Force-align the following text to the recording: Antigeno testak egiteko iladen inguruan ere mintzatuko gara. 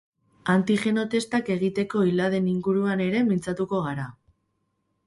Antigeno 0.53 1.03
testak 1.15 1.51
egiteko 1.57 2.01
iladen 2.13 2.49
inguruan 2.55 3.07
ere 3.09 3.23
mintzatuko 3.31 3.85
gara. 3.91 4.13